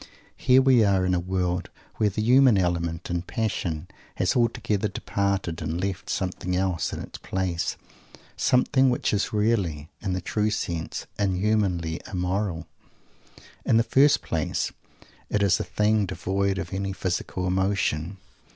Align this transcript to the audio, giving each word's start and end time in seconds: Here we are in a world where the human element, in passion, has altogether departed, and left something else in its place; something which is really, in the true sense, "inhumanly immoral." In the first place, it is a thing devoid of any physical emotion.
Here 0.35 0.63
we 0.63 0.83
are 0.83 1.05
in 1.05 1.13
a 1.13 1.19
world 1.19 1.69
where 1.97 2.09
the 2.09 2.23
human 2.23 2.57
element, 2.57 3.11
in 3.11 3.21
passion, 3.21 3.87
has 4.15 4.35
altogether 4.35 4.87
departed, 4.87 5.61
and 5.61 5.79
left 5.79 6.09
something 6.09 6.55
else 6.55 6.91
in 6.91 6.99
its 6.99 7.19
place; 7.19 7.77
something 8.35 8.89
which 8.89 9.13
is 9.13 9.31
really, 9.31 9.89
in 10.01 10.13
the 10.13 10.19
true 10.19 10.49
sense, 10.49 11.05
"inhumanly 11.19 12.01
immoral." 12.11 12.65
In 13.63 13.77
the 13.77 13.83
first 13.83 14.23
place, 14.23 14.71
it 15.29 15.43
is 15.43 15.59
a 15.59 15.63
thing 15.63 16.07
devoid 16.07 16.57
of 16.57 16.73
any 16.73 16.93
physical 16.93 17.45
emotion. 17.45 18.17